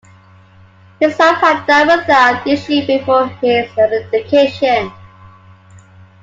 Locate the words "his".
0.99-1.15, 3.39-3.69